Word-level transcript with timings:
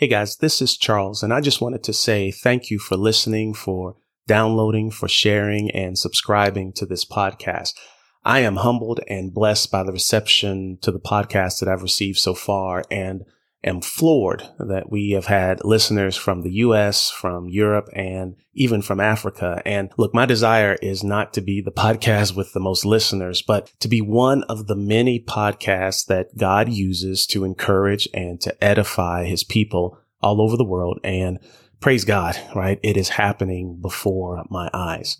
Hey 0.00 0.08
guys, 0.08 0.38
this 0.38 0.62
is 0.62 0.78
Charles, 0.78 1.22
and 1.22 1.30
I 1.30 1.42
just 1.42 1.60
wanted 1.60 1.82
to 1.82 1.92
say 1.92 2.30
thank 2.30 2.70
you 2.70 2.78
for 2.78 2.96
listening, 2.96 3.52
for 3.52 3.96
downloading, 4.26 4.90
for 4.90 5.08
sharing, 5.08 5.70
and 5.72 5.98
subscribing 5.98 6.72
to 6.76 6.86
this 6.86 7.04
podcast. 7.04 7.74
I 8.24 8.38
am 8.40 8.56
humbled 8.56 9.00
and 9.08 9.34
blessed 9.34 9.70
by 9.70 9.82
the 9.82 9.92
reception 9.92 10.78
to 10.80 10.90
the 10.90 11.00
podcast 11.00 11.60
that 11.60 11.68
I've 11.68 11.82
received 11.82 12.16
so 12.16 12.32
far, 12.32 12.82
and 12.90 13.26
am 13.62 13.80
floored 13.80 14.42
that 14.58 14.90
we 14.90 15.10
have 15.10 15.26
had 15.26 15.64
listeners 15.64 16.16
from 16.16 16.42
the 16.42 16.52
US, 16.52 17.10
from 17.10 17.48
Europe, 17.48 17.88
and 17.92 18.36
even 18.54 18.82
from 18.82 19.00
Africa. 19.00 19.60
And 19.64 19.90
look, 19.98 20.14
my 20.14 20.26
desire 20.26 20.74
is 20.80 21.04
not 21.04 21.32
to 21.34 21.40
be 21.40 21.60
the 21.60 21.72
podcast 21.72 22.34
with 22.34 22.52
the 22.52 22.60
most 22.60 22.84
listeners, 22.84 23.42
but 23.42 23.72
to 23.80 23.88
be 23.88 24.00
one 24.00 24.44
of 24.44 24.66
the 24.66 24.76
many 24.76 25.20
podcasts 25.20 26.06
that 26.06 26.36
God 26.36 26.68
uses 26.70 27.26
to 27.28 27.44
encourage 27.44 28.08
and 28.14 28.40
to 28.40 28.64
edify 28.64 29.24
his 29.24 29.44
people 29.44 29.98
all 30.22 30.40
over 30.40 30.56
the 30.56 30.64
world. 30.64 30.98
And 31.04 31.38
praise 31.80 32.04
God, 32.04 32.38
right? 32.54 32.80
It 32.82 32.96
is 32.96 33.10
happening 33.10 33.78
before 33.80 34.44
my 34.48 34.70
eyes. 34.72 35.18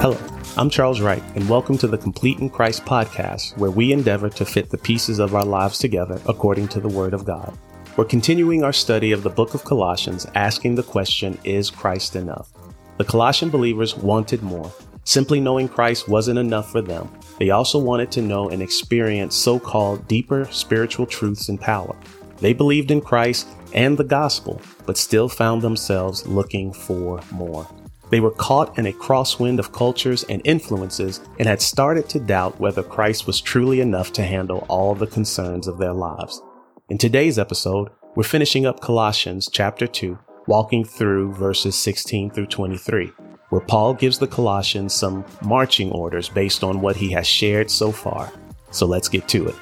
Hello, 0.00 0.16
I'm 0.56 0.70
Charles 0.70 1.00
Wright, 1.00 1.22
and 1.34 1.48
welcome 1.48 1.76
to 1.78 1.88
the 1.88 1.98
Complete 1.98 2.38
in 2.38 2.48
Christ 2.48 2.84
podcast, 2.84 3.58
where 3.58 3.72
we 3.72 3.90
endeavor 3.92 4.28
to 4.28 4.44
fit 4.44 4.70
the 4.70 4.78
pieces 4.78 5.18
of 5.18 5.34
our 5.34 5.44
lives 5.44 5.78
together 5.78 6.20
according 6.26 6.68
to 6.68 6.78
the 6.80 6.86
Word 6.86 7.12
of 7.12 7.24
God. 7.24 7.58
We're 7.96 8.04
continuing 8.04 8.62
our 8.62 8.72
study 8.72 9.10
of 9.10 9.24
the 9.24 9.30
book 9.30 9.54
of 9.54 9.64
Colossians, 9.64 10.28
asking 10.36 10.76
the 10.76 10.84
question 10.84 11.40
Is 11.42 11.70
Christ 11.70 12.14
enough? 12.14 12.52
The 12.98 13.04
Colossian 13.04 13.50
believers 13.50 13.96
wanted 13.96 14.44
more. 14.44 14.72
Simply 15.04 15.40
knowing 15.40 15.68
Christ 15.68 16.08
wasn't 16.08 16.38
enough 16.38 16.70
for 16.70 16.82
them. 16.82 17.10
They 17.38 17.50
also 17.50 17.78
wanted 17.78 18.12
to 18.12 18.22
know 18.22 18.50
and 18.50 18.62
experience 18.62 19.34
so 19.34 19.58
called 19.58 20.06
deeper 20.06 20.46
spiritual 20.50 21.06
truths 21.06 21.48
and 21.48 21.60
power. 21.60 21.96
They 22.38 22.52
believed 22.52 22.90
in 22.90 23.00
Christ 23.00 23.48
and 23.72 23.96
the 23.96 24.04
gospel, 24.04 24.60
but 24.86 24.96
still 24.96 25.28
found 25.28 25.62
themselves 25.62 26.26
looking 26.26 26.72
for 26.72 27.20
more. 27.30 27.66
They 28.10 28.20
were 28.20 28.32
caught 28.32 28.76
in 28.76 28.86
a 28.86 28.92
crosswind 28.92 29.58
of 29.58 29.72
cultures 29.72 30.24
and 30.24 30.42
influences 30.44 31.20
and 31.38 31.46
had 31.46 31.62
started 31.62 32.08
to 32.08 32.18
doubt 32.18 32.58
whether 32.58 32.82
Christ 32.82 33.26
was 33.26 33.40
truly 33.40 33.80
enough 33.80 34.12
to 34.14 34.22
handle 34.22 34.66
all 34.68 34.94
the 34.94 35.06
concerns 35.06 35.68
of 35.68 35.78
their 35.78 35.92
lives. 35.92 36.42
In 36.88 36.98
today's 36.98 37.38
episode, 37.38 37.88
we're 38.16 38.24
finishing 38.24 38.66
up 38.66 38.80
Colossians 38.80 39.48
chapter 39.50 39.86
2, 39.86 40.18
walking 40.48 40.84
through 40.84 41.34
verses 41.34 41.76
16 41.76 42.30
through 42.30 42.46
23, 42.46 43.12
where 43.50 43.60
Paul 43.60 43.94
gives 43.94 44.18
the 44.18 44.26
Colossians 44.26 44.94
some 44.94 45.24
marching 45.42 45.92
orders 45.92 46.28
based 46.28 46.64
on 46.64 46.80
what 46.80 46.96
he 46.96 47.10
has 47.10 47.26
shared 47.26 47.70
so 47.70 47.92
far. 47.92 48.32
So 48.70 48.86
let's 48.86 49.08
get 49.08 49.28
to 49.28 49.48
it. 49.48 49.54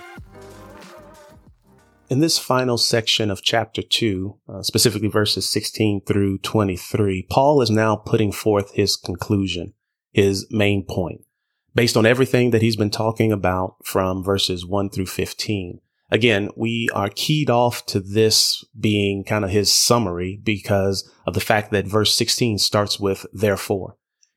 In 2.11 2.21
this 2.21 2.39
final 2.39 2.79
section 2.79 3.31
of 3.31 3.43
chapter 3.43 3.83
2, 3.83 4.39
uh, 4.49 4.63
specifically 4.63 5.09
verses 5.09 5.49
16 5.51 6.03
through 6.07 6.39
23, 6.39 7.27
Paul 7.29 7.61
is 7.61 7.71
now 7.71 7.97
putting 7.97 8.33
forth 8.33 8.73
his 8.73 8.97
conclusion, 8.97 9.75
his 10.13 10.47
main 10.51 10.85
point, 10.85 11.21
based 11.75 11.99
on 11.99 12.07
everything 12.07 12.51
that 12.51 12.63
he's 12.63 12.77
been 12.77 12.89
talking 12.89 13.31
about 13.31 13.77
from 13.85 14.25
verses 14.25 14.65
1 14.65 14.89
through 14.89 15.07
15. 15.07 15.81
Again, 16.11 16.49
we 16.57 16.89
are 16.95 17.11
keyed 17.11 17.51
off 17.51 17.85
to 17.87 18.01
this 18.01 18.65
being 18.79 19.25
kind 19.25 19.45
of 19.45 19.51
his 19.51 19.71
summary 19.71 20.41
because 20.43 21.11
of 21.27 21.35
the 21.35 21.41
fact 21.41 21.71
that 21.73 21.87
verse 21.87 22.15
16 22.15 22.59
starts 22.59 22.99
with 22.99 23.27
therefore, 23.33 23.97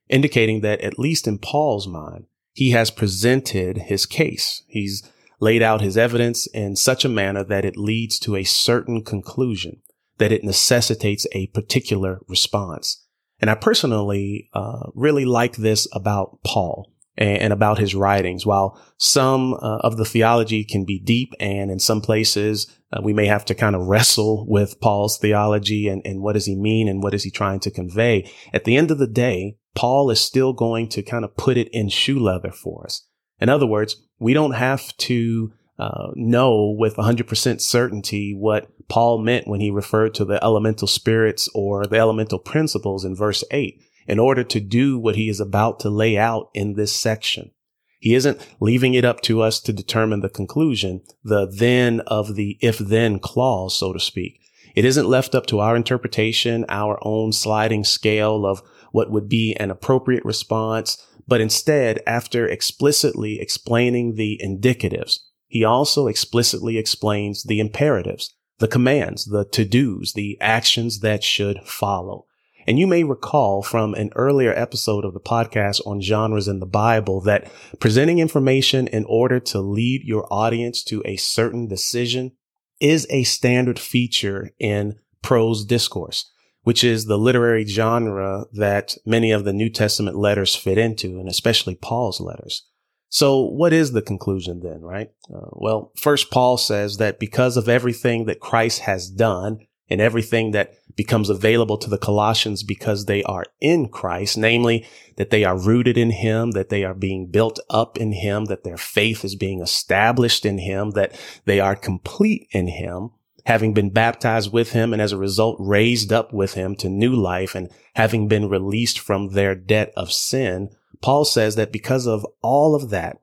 indicating 0.09 0.61
that 0.61 0.81
at 0.81 0.99
least 0.99 1.27
in 1.27 1.37
Paul's 1.37 1.87
mind, 1.87 2.25
he 2.53 2.71
has 2.71 2.91
presented 2.91 3.77
his 3.77 4.05
case. 4.05 4.63
He's 4.67 5.09
laid 5.39 5.61
out 5.61 5.81
his 5.81 5.97
evidence 5.97 6.45
in 6.47 6.75
such 6.75 7.05
a 7.05 7.09
manner 7.09 7.43
that 7.43 7.65
it 7.65 7.77
leads 7.77 8.19
to 8.19 8.35
a 8.35 8.43
certain 8.43 9.03
conclusion, 9.03 9.81
that 10.17 10.31
it 10.31 10.43
necessitates 10.43 11.25
a 11.31 11.47
particular 11.47 12.19
response. 12.27 13.05
And 13.39 13.49
I 13.49 13.55
personally 13.55 14.49
uh, 14.53 14.89
really 14.93 15.25
like 15.25 15.55
this 15.55 15.87
about 15.93 16.39
Paul 16.43 16.90
and, 17.17 17.53
about 17.53 17.77
his 17.77 17.93
writings. 17.93 18.45
While 18.45 18.81
some 18.97 19.53
uh, 19.55 19.77
of 19.79 19.97
the 19.97 20.05
theology 20.05 20.63
can 20.63 20.85
be 20.85 20.99
deep, 20.99 21.33
and 21.39 21.69
in 21.69 21.79
some 21.79 22.01
places 22.01 22.67
uh, 22.93 23.01
we 23.03 23.13
may 23.13 23.27
have 23.27 23.45
to 23.45 23.55
kind 23.55 23.75
of 23.75 23.87
wrestle 23.87 24.45
with 24.47 24.79
Paul's 24.79 25.17
theology 25.17 25.87
and, 25.87 26.01
and 26.05 26.21
what 26.21 26.33
does 26.33 26.45
he 26.45 26.55
mean 26.55 26.87
and 26.87 27.03
what 27.03 27.13
is 27.13 27.23
he 27.23 27.31
trying 27.31 27.59
to 27.61 27.71
convey. 27.71 28.29
At 28.53 28.63
the 28.63 28.77
end 28.77 28.91
of 28.91 28.97
the 28.97 29.07
day, 29.07 29.57
Paul 29.75 30.09
is 30.09 30.19
still 30.19 30.53
going 30.53 30.89
to 30.89 31.01
kind 31.01 31.23
of 31.23 31.35
put 31.37 31.57
it 31.57 31.69
in 31.71 31.89
shoe 31.89 32.19
leather 32.19 32.51
for 32.51 32.85
us. 32.85 33.07
In 33.39 33.49
other 33.49 33.65
words, 33.65 33.95
we 34.19 34.33
don't 34.33 34.53
have 34.53 34.95
to 34.97 35.53
uh, 35.79 36.11
know 36.15 36.75
with 36.77 36.95
100% 36.95 37.61
certainty 37.61 38.35
what 38.37 38.67
Paul 38.87 39.19
meant 39.19 39.47
when 39.47 39.61
he 39.61 39.71
referred 39.71 40.13
to 40.15 40.25
the 40.25 40.43
elemental 40.43 40.87
spirits 40.87 41.49
or 41.55 41.87
the 41.87 41.97
elemental 41.97 42.37
principles 42.37 43.03
in 43.03 43.15
verse 43.15 43.43
8 43.49 43.81
in 44.11 44.19
order 44.19 44.43
to 44.43 44.59
do 44.59 44.99
what 44.99 45.15
he 45.15 45.29
is 45.29 45.39
about 45.39 45.79
to 45.79 45.89
lay 45.89 46.17
out 46.17 46.49
in 46.53 46.73
this 46.73 46.93
section. 46.93 47.49
He 47.97 48.13
isn't 48.13 48.45
leaving 48.59 48.93
it 48.93 49.05
up 49.05 49.21
to 49.21 49.41
us 49.41 49.61
to 49.61 49.71
determine 49.71 50.19
the 50.19 50.27
conclusion, 50.27 51.01
the 51.23 51.45
then 51.45 52.01
of 52.01 52.35
the 52.35 52.57
if 52.59 52.77
then 52.77 53.19
clause, 53.19 53.77
so 53.77 53.93
to 53.93 54.01
speak. 54.01 54.41
It 54.75 54.83
isn't 54.83 55.07
left 55.07 55.33
up 55.33 55.45
to 55.45 55.61
our 55.61 55.77
interpretation, 55.77 56.65
our 56.67 56.99
own 57.01 57.31
sliding 57.31 57.85
scale 57.85 58.45
of 58.45 58.61
what 58.91 59.11
would 59.11 59.29
be 59.29 59.55
an 59.57 59.71
appropriate 59.71 60.25
response, 60.25 60.97
but 61.25 61.39
instead, 61.39 62.01
after 62.05 62.45
explicitly 62.45 63.39
explaining 63.39 64.15
the 64.15 64.41
indicatives, 64.43 65.19
he 65.47 65.63
also 65.63 66.07
explicitly 66.07 66.77
explains 66.77 67.43
the 67.43 67.61
imperatives, 67.61 68.33
the 68.59 68.67
commands, 68.67 69.23
the 69.23 69.45
to-dos, 69.45 70.11
the 70.11 70.37
actions 70.41 70.99
that 70.99 71.23
should 71.23 71.59
follow. 71.63 72.25
And 72.67 72.77
you 72.77 72.87
may 72.87 73.03
recall 73.03 73.63
from 73.63 73.93
an 73.93 74.11
earlier 74.15 74.53
episode 74.53 75.05
of 75.05 75.13
the 75.13 75.19
podcast 75.19 75.85
on 75.85 76.01
genres 76.01 76.47
in 76.47 76.59
the 76.59 76.65
Bible 76.65 77.21
that 77.21 77.51
presenting 77.79 78.19
information 78.19 78.87
in 78.87 79.05
order 79.05 79.39
to 79.39 79.61
lead 79.61 80.03
your 80.03 80.31
audience 80.31 80.83
to 80.85 81.01
a 81.05 81.15
certain 81.15 81.67
decision 81.67 82.33
is 82.79 83.07
a 83.09 83.23
standard 83.23 83.79
feature 83.79 84.51
in 84.59 84.95
prose 85.21 85.65
discourse 85.65 86.31
which 86.63 86.83
is 86.83 87.05
the 87.05 87.17
literary 87.17 87.65
genre 87.65 88.45
that 88.53 88.95
many 89.05 89.31
of 89.31 89.43
the 89.43 89.53
New 89.53 89.69
Testament 89.69 90.17
letters 90.17 90.55
fit 90.55 90.77
into, 90.77 91.19
and 91.19 91.27
especially 91.27 91.75
Paul's 91.75 92.21
letters. 92.21 92.67
So 93.09 93.41
what 93.41 93.73
is 93.73 93.91
the 93.91 94.01
conclusion 94.01 94.61
then, 94.63 94.81
right? 94.81 95.09
Uh, 95.33 95.49
well, 95.51 95.91
first 95.97 96.31
Paul 96.31 96.57
says 96.57 96.97
that 96.97 97.19
because 97.19 97.57
of 97.57 97.67
everything 97.67 98.25
that 98.25 98.39
Christ 98.39 98.81
has 98.81 99.09
done 99.09 99.59
and 99.91 100.01
everything 100.01 100.51
that 100.51 100.73
becomes 100.95 101.29
available 101.29 101.77
to 101.77 101.89
the 101.89 101.97
Colossians 101.97 102.63
because 102.63 103.05
they 103.05 103.21
are 103.23 103.45
in 103.59 103.89
Christ, 103.89 104.37
namely 104.37 104.87
that 105.17 105.29
they 105.29 105.43
are 105.43 105.57
rooted 105.57 105.97
in 105.97 106.11
him, 106.11 106.51
that 106.51 106.69
they 106.69 106.83
are 106.83 106.93
being 106.93 107.27
built 107.27 107.59
up 107.69 107.97
in 107.97 108.13
him, 108.13 108.45
that 108.45 108.63
their 108.63 108.77
faith 108.77 109.23
is 109.23 109.35
being 109.35 109.61
established 109.61 110.45
in 110.45 110.57
him, 110.57 110.91
that 110.91 111.13
they 111.45 111.59
are 111.59 111.75
complete 111.75 112.47
in 112.51 112.67
him 112.67 113.11
having 113.45 113.73
been 113.73 113.89
baptized 113.89 114.53
with 114.53 114.71
him 114.71 114.93
and 114.93 115.01
as 115.01 115.11
a 115.11 115.17
result 115.17 115.57
raised 115.59 116.13
up 116.13 116.31
with 116.33 116.53
him 116.53 116.75
to 116.75 116.89
new 116.89 117.15
life 117.15 117.55
and 117.55 117.69
having 117.95 118.27
been 118.27 118.47
released 118.47 118.99
from 118.99 119.29
their 119.29 119.55
debt 119.55 119.91
of 119.97 120.11
sin, 120.11 120.69
Paul 121.01 121.25
says 121.25 121.55
that 121.55 121.71
because 121.71 122.05
of 122.05 122.25
all 122.41 122.75
of 122.75 122.89
that, 122.91 123.19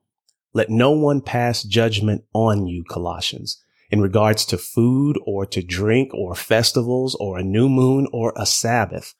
let 0.53 0.71
no 0.71 0.91
one 0.91 1.21
pass 1.21 1.63
judgment 1.63 2.25
on 2.33 2.67
you, 2.67 2.83
Colossians, 2.83 3.63
in 3.91 4.01
regards 4.01 4.45
to 4.47 4.59
food 4.59 5.19
or 5.25 5.47
to 5.47 5.63
drink 5.63 6.13
or 6.15 6.35
festivals 6.35 7.15
or 7.17 7.39
a 7.39 7.45
new 7.45 7.69
moon 7.69 8.07
or 8.13 8.33
a 8.37 8.47
Sabbath. 8.47 9.15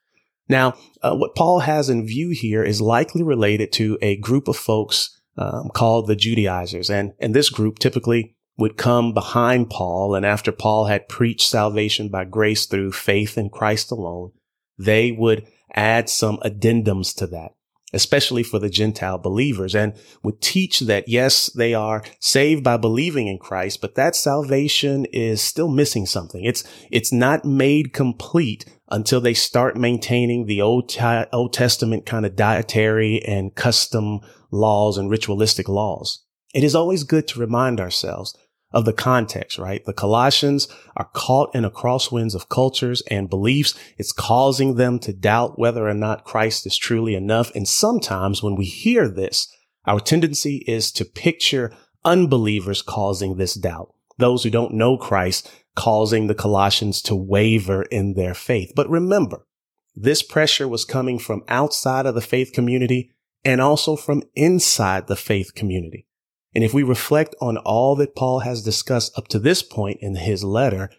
Now, 0.49 0.75
uh, 1.03 1.15
what 1.15 1.35
Paul 1.35 1.61
has 1.61 1.89
in 1.91 2.07
view 2.07 2.31
here 2.31 2.63
is 2.63 2.81
likely 2.81 3.23
related 3.23 3.73
to 3.73 3.99
a 4.01 4.17
group 4.17 4.49
of 4.49 4.57
folks 4.57 5.21
um, 5.37 5.71
called 5.75 6.07
the 6.07 6.17
Judaizers. 6.17 6.91
And, 6.91 7.13
and 7.19 7.35
this 7.35 7.51
group 7.51 7.79
typically 7.79 8.35
would 8.57 8.77
come 8.77 9.15
behind 9.15 9.71
Paul. 9.71 10.15
And 10.15 10.27
after 10.27 10.51
Paul 10.51 10.87
had 10.87 11.09
preached 11.09 11.49
salvation 11.49 12.09
by 12.09 12.25
grace 12.25 12.67
through 12.67 12.93
faith 12.93 13.39
in 13.39 13.51
Christ 13.51 13.91
alone, 13.91 14.33
they 14.79 15.13
would 15.13 15.47
add 15.75 16.09
some 16.09 16.39
addendums 16.39 17.15
to 17.17 17.27
that 17.29 17.53
especially 17.93 18.43
for 18.43 18.59
the 18.59 18.69
Gentile 18.69 19.19
believers, 19.19 19.75
and 19.75 19.95
would 20.23 20.41
teach 20.41 20.81
that 20.81 21.09
yes, 21.09 21.47
they 21.47 21.75
are 21.75 22.03
saved 22.21 22.63
by 22.63 22.77
believing 22.77 23.29
in 23.29 23.39
Christ, 23.39 23.81
but 23.81 23.95
that 23.95 24.15
salvation 24.15 25.07
is 25.07 25.41
still 25.41 25.69
missing 25.69 26.07
something. 26.07 26.45
It's, 26.45 26.65
it's 26.91 27.13
not 27.13 27.45
made 27.45 27.93
complete 27.93 28.65
until 28.91 29.21
they 29.21 29.35
start 29.35 29.77
maintaining 29.77 30.47
the 30.47 30.63
Old, 30.63 30.95
Old 31.33 31.53
Testament 31.53 32.07
kind 32.07 32.25
of 32.25 32.37
dietary 32.37 33.23
and 33.25 33.55
custom 33.55 34.21
laws 34.51 34.97
and 34.97 35.11
ritualistic 35.11 35.69
laws. 35.69 36.25
It 36.55 36.65
is 36.65 36.75
always 36.75 37.05
good 37.05 37.29
to 37.29 37.41
remind 37.41 37.81
ourselves 37.81 38.35
of 38.71 38.85
the 38.85 38.93
context, 38.93 39.59
right? 39.59 39.85
The 39.85 39.93
Colossians 39.93 40.69
are 40.97 41.09
caught 41.15 41.55
in 41.55 41.65
a 41.65 41.71
crosswinds 41.71 42.35
of 42.35 42.49
cultures 42.49 43.03
and 43.11 43.31
beliefs. 43.31 43.79
It's 43.97 44.13
causing 44.13 44.75
them 44.75 44.99
to 45.01 45.13
doubt 45.13 45.59
whether 45.59 45.89
or 45.89 45.95
not 45.95 46.25
Christ 46.25 46.67
is 46.67 46.77
truly 46.77 47.15
enough. 47.15 47.55
And 47.55 47.67
sometimes 47.67 48.43
when 48.43 48.57
we 48.57 48.67
hear 48.67 49.09
this, 49.09 49.49
our 49.87 50.01
tendency 50.01 50.65
is 50.67 50.93
to 50.93 51.05
picture 51.05 51.73
unbelievers 52.05 52.83
causing 52.83 53.37
this 53.37 53.55
doubt. 53.55 53.95
Those 54.19 54.43
who 54.43 54.51
don't 54.51 54.75
know 54.75 54.99
Christ 54.99 55.51
causing 55.75 56.27
the 56.27 56.35
Colossians 56.35 57.01
to 57.03 57.15
waver 57.15 57.83
in 57.85 58.15
their 58.15 58.35
faith. 58.35 58.73
But 58.75 58.91
remember, 58.91 59.47
this 59.95 60.23
pressure 60.23 60.69
was 60.69 60.85
coming 60.85 61.19
from 61.19 61.45
outside 61.49 62.05
of 62.05 62.15
the 62.15 62.21
faith 62.21 62.53
community 62.53 63.13
and 63.45 63.61
also 63.61 63.97
from 63.97 64.25
inside 64.35 65.07
the 65.07 65.17
faith 65.17 65.55
community. 65.55 66.08
And 66.55 66.65
if 66.65 66.73
we 66.73 66.83
reflect 66.83 67.35
on 67.41 67.57
all 67.59 67.95
that 67.97 68.17
Paul 68.17 68.41
has 68.41 68.63
discussed 68.63 69.17
up 69.17 69.29
to 69.29 69.39
this 69.39 69.63
point 69.63 69.99
in 70.01 70.17
his 70.17 70.43
letter, 70.43 70.91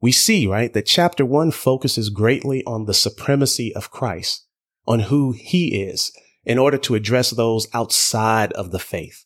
we 0.00 0.12
see, 0.12 0.46
right, 0.46 0.72
that 0.72 0.86
chapter 0.86 1.24
one 1.24 1.50
focuses 1.50 2.10
greatly 2.10 2.64
on 2.64 2.84
the 2.84 2.94
supremacy 2.94 3.74
of 3.74 3.90
Christ, 3.90 4.46
on 4.86 5.00
who 5.00 5.32
he 5.32 5.82
is, 5.82 6.12
in 6.44 6.58
order 6.58 6.78
to 6.78 6.94
address 6.94 7.30
those 7.30 7.66
outside 7.74 8.52
of 8.52 8.70
the 8.70 8.78
faith 8.78 9.24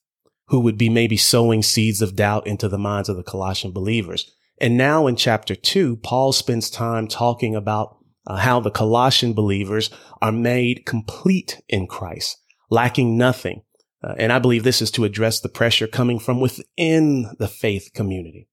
who 0.50 0.60
would 0.60 0.76
be 0.76 0.88
maybe 0.88 1.16
sowing 1.16 1.62
seeds 1.62 2.02
of 2.02 2.16
doubt 2.16 2.46
into 2.46 2.68
the 2.68 2.78
minds 2.78 3.08
of 3.08 3.16
the 3.16 3.22
Colossian 3.22 3.70
believers. 3.70 4.30
And 4.60 4.76
now 4.76 5.06
in 5.06 5.16
chapter 5.16 5.54
two, 5.54 5.96
Paul 5.96 6.32
spends 6.32 6.68
time 6.68 7.06
talking 7.06 7.54
about 7.54 7.96
uh, 8.26 8.36
how 8.36 8.60
the 8.60 8.70
Colossian 8.70 9.32
believers 9.32 9.90
are 10.20 10.32
made 10.32 10.86
complete 10.86 11.62
in 11.68 11.86
Christ, 11.86 12.36
lacking 12.68 13.16
nothing, 13.16 13.62
uh, 14.02 14.14
and 14.18 14.32
I 14.32 14.38
believe 14.38 14.64
this 14.64 14.82
is 14.82 14.90
to 14.92 15.04
address 15.04 15.40
the 15.40 15.48
pressure 15.48 15.86
coming 15.86 16.18
from 16.18 16.40
within 16.40 17.34
the 17.38 17.48
faith 17.48 17.90
community. 17.94 18.48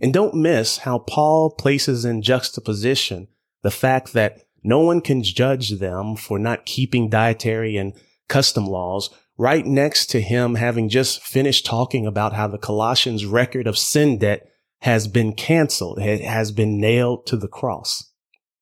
And 0.00 0.12
don't 0.12 0.34
miss 0.34 0.78
how 0.78 0.98
Paul 0.98 1.54
places 1.54 2.04
in 2.04 2.22
juxtaposition 2.22 3.28
the 3.62 3.70
fact 3.70 4.12
that 4.12 4.42
no 4.64 4.80
one 4.80 5.00
can 5.00 5.22
judge 5.22 5.78
them 5.78 6.16
for 6.16 6.38
not 6.38 6.66
keeping 6.66 7.08
dietary 7.08 7.76
and 7.76 7.94
custom 8.28 8.66
laws 8.66 9.10
right 9.38 9.64
next 9.64 10.06
to 10.06 10.20
him 10.20 10.54
having 10.56 10.88
just 10.88 11.22
finished 11.22 11.66
talking 11.66 12.06
about 12.06 12.32
how 12.32 12.46
the 12.46 12.58
Colossians 12.58 13.24
record 13.26 13.66
of 13.66 13.78
sin 13.78 14.18
debt 14.18 14.48
has 14.80 15.08
been 15.08 15.32
canceled. 15.32 15.98
It 15.98 16.22
has 16.22 16.52
been 16.52 16.80
nailed 16.80 17.26
to 17.26 17.36
the 17.36 17.48
cross. 17.48 18.10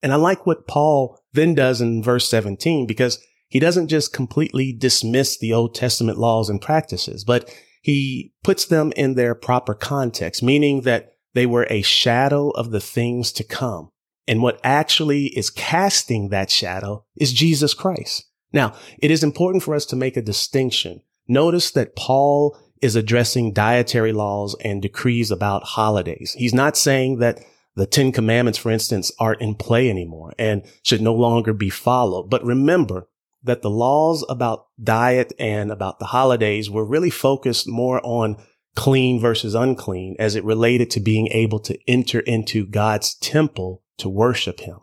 And 0.03 0.11
I 0.11 0.15
like 0.15 0.45
what 0.45 0.67
Paul 0.67 1.19
then 1.33 1.53
does 1.53 1.81
in 1.81 2.01
verse 2.03 2.27
17 2.29 2.87
because 2.87 3.19
he 3.51 3.59
doesn't 3.59 3.89
just 3.89 4.13
completely 4.13 4.71
dismiss 4.71 5.37
the 5.37 5.51
Old 5.51 5.75
Testament 5.75 6.17
laws 6.17 6.49
and 6.49 6.61
practices, 6.61 7.25
but 7.25 7.53
he 7.81 8.31
puts 8.43 8.65
them 8.65 8.93
in 8.95 9.15
their 9.15 9.35
proper 9.35 9.73
context, 9.73 10.41
meaning 10.41 10.81
that 10.81 11.15
they 11.33 11.45
were 11.45 11.67
a 11.69 11.81
shadow 11.81 12.51
of 12.51 12.71
the 12.71 12.79
things 12.79 13.33
to 13.33 13.43
come. 13.43 13.89
And 14.25 14.41
what 14.41 14.61
actually 14.63 15.25
is 15.37 15.49
casting 15.49 16.29
that 16.29 16.49
shadow 16.49 17.03
is 17.17 17.33
Jesus 17.33 17.73
Christ. 17.73 18.23
Now, 18.53 18.73
it 18.99 19.11
is 19.11 19.21
important 19.21 19.63
for 19.63 19.75
us 19.75 19.85
to 19.87 19.97
make 19.97 20.15
a 20.15 20.21
distinction. 20.21 21.01
Notice 21.27 21.71
that 21.71 21.97
Paul 21.97 22.57
is 22.81 22.95
addressing 22.95 23.51
dietary 23.51 24.13
laws 24.13 24.55
and 24.63 24.81
decrees 24.81 25.29
about 25.29 25.63
holidays. 25.63 26.35
He's 26.37 26.53
not 26.53 26.77
saying 26.77 27.17
that 27.19 27.41
the 27.75 27.85
Ten 27.85 28.13
Commandments, 28.13 28.59
for 28.59 28.71
instance, 28.71 29.11
aren't 29.19 29.41
in 29.41 29.55
play 29.55 29.89
anymore 29.89 30.33
and 30.39 30.63
should 30.83 31.01
no 31.01 31.13
longer 31.13 31.51
be 31.51 31.69
followed. 31.69 32.29
But 32.29 32.45
remember, 32.45 33.07
that 33.43 33.61
the 33.61 33.69
laws 33.69 34.25
about 34.29 34.67
diet 34.81 35.33
and 35.39 35.71
about 35.71 35.99
the 35.99 36.05
holidays 36.05 36.69
were 36.69 36.85
really 36.85 37.09
focused 37.09 37.67
more 37.67 37.99
on 38.03 38.37
clean 38.75 39.19
versus 39.19 39.55
unclean 39.55 40.15
as 40.19 40.35
it 40.35 40.43
related 40.43 40.89
to 40.91 40.99
being 40.99 41.27
able 41.27 41.59
to 41.59 41.77
enter 41.89 42.19
into 42.21 42.65
God's 42.65 43.15
temple 43.15 43.83
to 43.97 44.09
worship 44.09 44.61
him. 44.61 44.79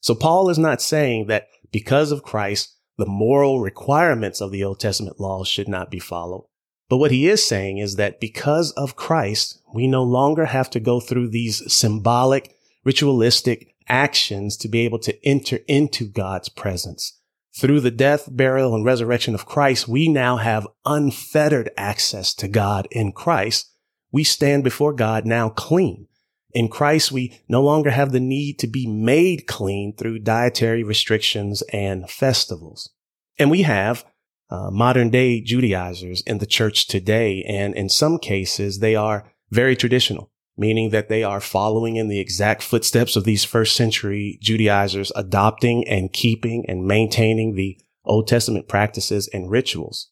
So 0.00 0.14
Paul 0.14 0.50
is 0.50 0.58
not 0.58 0.82
saying 0.82 1.26
that 1.28 1.48
because 1.72 2.12
of 2.12 2.22
Christ, 2.22 2.76
the 2.98 3.06
moral 3.06 3.60
requirements 3.60 4.40
of 4.40 4.50
the 4.50 4.62
Old 4.62 4.78
Testament 4.80 5.18
laws 5.18 5.48
should 5.48 5.68
not 5.68 5.90
be 5.90 5.98
followed. 5.98 6.46
But 6.88 6.98
what 6.98 7.10
he 7.10 7.26
is 7.26 7.44
saying 7.44 7.78
is 7.78 7.96
that 7.96 8.20
because 8.20 8.70
of 8.72 8.96
Christ, 8.96 9.60
we 9.72 9.86
no 9.86 10.02
longer 10.02 10.44
have 10.44 10.68
to 10.70 10.80
go 10.80 11.00
through 11.00 11.30
these 11.30 11.72
symbolic, 11.72 12.54
ritualistic 12.84 13.74
actions 13.88 14.56
to 14.58 14.68
be 14.68 14.80
able 14.80 14.98
to 15.00 15.26
enter 15.26 15.60
into 15.66 16.06
God's 16.06 16.48
presence. 16.48 17.18
Through 17.56 17.80
the 17.80 17.90
death, 17.92 18.28
burial, 18.30 18.74
and 18.74 18.84
resurrection 18.84 19.34
of 19.34 19.46
Christ, 19.46 19.86
we 19.86 20.08
now 20.08 20.38
have 20.38 20.66
unfettered 20.84 21.70
access 21.76 22.34
to 22.34 22.48
God 22.48 22.88
in 22.90 23.12
Christ. 23.12 23.70
We 24.10 24.24
stand 24.24 24.64
before 24.64 24.92
God 24.92 25.24
now 25.24 25.50
clean. 25.50 26.08
In 26.52 26.68
Christ, 26.68 27.12
we 27.12 27.40
no 27.48 27.62
longer 27.62 27.90
have 27.90 28.12
the 28.12 28.20
need 28.20 28.58
to 28.60 28.66
be 28.66 28.86
made 28.86 29.46
clean 29.46 29.94
through 29.96 30.20
dietary 30.20 30.82
restrictions 30.82 31.62
and 31.72 32.10
festivals. 32.10 32.90
And 33.38 33.50
we 33.50 33.62
have 33.62 34.04
uh, 34.50 34.70
modern 34.70 35.10
day 35.10 35.40
Judaizers 35.40 36.22
in 36.22 36.38
the 36.38 36.46
church 36.46 36.86
today. 36.86 37.44
And 37.44 37.74
in 37.74 37.88
some 37.88 38.18
cases, 38.18 38.80
they 38.80 38.94
are 38.96 39.32
very 39.50 39.76
traditional 39.76 40.30
meaning 40.56 40.90
that 40.90 41.08
they 41.08 41.22
are 41.22 41.40
following 41.40 41.96
in 41.96 42.08
the 42.08 42.20
exact 42.20 42.62
footsteps 42.62 43.16
of 43.16 43.24
these 43.24 43.44
first 43.44 43.76
century 43.76 44.38
Judaizers, 44.40 45.12
adopting 45.16 45.86
and 45.88 46.12
keeping 46.12 46.64
and 46.68 46.86
maintaining 46.86 47.54
the 47.54 47.78
Old 48.04 48.28
Testament 48.28 48.68
practices 48.68 49.28
and 49.32 49.50
rituals. 49.50 50.10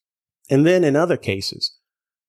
And 0.50 0.66
then 0.66 0.84
in 0.84 0.96
other 0.96 1.16
cases, 1.16 1.76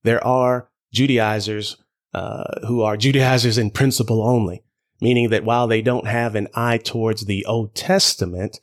there 0.03 0.25
are 0.25 0.69
Judaizers 0.93 1.77
uh, 2.13 2.67
who 2.67 2.81
are 2.81 2.97
Judaizers 2.97 3.57
in 3.57 3.71
principle 3.71 4.21
only, 4.21 4.63
meaning 5.01 5.29
that 5.29 5.43
while 5.43 5.67
they 5.67 5.81
don't 5.81 6.07
have 6.07 6.35
an 6.35 6.47
eye 6.53 6.77
towards 6.77 7.25
the 7.25 7.45
Old 7.45 7.73
Testament, 7.73 8.59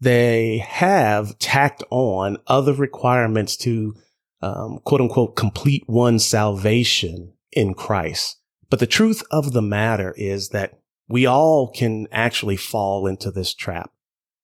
they 0.00 0.58
have 0.58 1.38
tacked 1.38 1.82
on 1.90 2.36
other 2.46 2.74
requirements 2.74 3.56
to 3.58 3.94
um, 4.42 4.80
quote 4.84 5.00
unquote 5.00 5.36
complete 5.36 5.84
one's 5.88 6.26
salvation 6.26 7.32
in 7.52 7.74
Christ. 7.74 8.41
But 8.72 8.78
the 8.78 8.86
truth 8.86 9.22
of 9.30 9.52
the 9.52 9.60
matter 9.60 10.14
is 10.16 10.48
that 10.48 10.78
we 11.06 11.26
all 11.26 11.70
can 11.70 12.08
actually 12.10 12.56
fall 12.56 13.06
into 13.06 13.30
this 13.30 13.52
trap. 13.52 13.90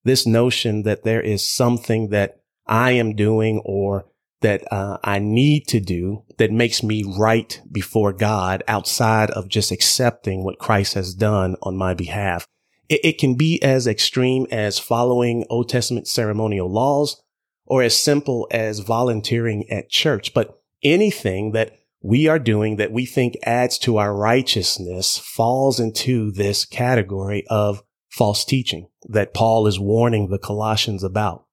This 0.05 0.27
notion 0.27 0.83
that 0.83 1.03
there 1.03 1.23
is 1.23 1.49
something 1.49 2.11
that 2.11 2.43
I 2.67 2.91
am 2.91 3.17
doing 3.17 3.63
or 3.65 4.05
that 4.43 4.71
uh, 4.71 4.99
I 5.03 5.19
need 5.19 5.67
to 5.69 5.81
do 5.81 6.25
that 6.37 6.53
makes 6.53 6.83
me 6.83 7.05
right 7.19 7.59
before 7.73 8.13
God 8.13 8.63
outside 8.69 9.31
of 9.31 9.49
just 9.49 9.73
accepting 9.73 10.45
what 10.45 10.59
Christ 10.59 10.93
has 10.93 11.15
done 11.15 11.57
on 11.63 11.79
my 11.79 11.95
behalf. 11.95 12.47
It, 12.91 13.01
it 13.03 13.19
can 13.19 13.35
be 13.35 13.63
as 13.63 13.87
extreme 13.87 14.47
as 14.51 14.79
following 14.79 15.47
Old 15.49 15.71
Testament 15.71 16.07
ceremonial 16.07 16.71
laws 16.71 17.23
or 17.65 17.83
as 17.83 17.97
simple 17.97 18.47
as 18.51 18.81
volunteering 18.81 19.65
at 19.71 19.89
church. 19.89 20.35
But 20.35 20.61
anything 20.83 21.53
that 21.53 21.78
we 22.01 22.29
are 22.29 22.39
doing 22.39 22.77
that 22.77 22.93
we 22.93 23.07
think 23.07 23.35
adds 23.43 23.79
to 23.79 23.97
our 23.97 24.15
righteousness 24.15 25.19
falls 25.19 25.81
into 25.81 26.31
this 26.31 26.65
category 26.65 27.45
of 27.49 27.83
false 28.09 28.45
teaching 28.45 28.89
that 29.09 29.35
Paul 29.35 29.67
is 29.67 29.81
warning 29.81 30.29
the 30.29 30.39
Colossians 30.39 31.03
about. 31.03 31.45